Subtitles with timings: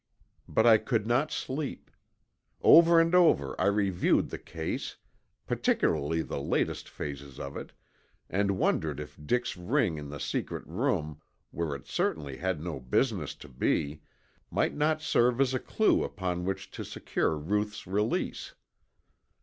[0.47, 1.91] But I could not sleep.
[2.63, 4.97] Over and over I reviewed the case,
[5.45, 7.71] particularly the latest phases of it,
[8.27, 13.35] and wondered if Dick's ring in the secret room, where it certainly had no business
[13.35, 14.01] to be,
[14.49, 18.55] might not serve as a clue upon which to secure Ruth's release.